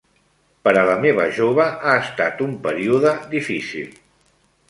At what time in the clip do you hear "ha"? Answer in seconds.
1.91-1.99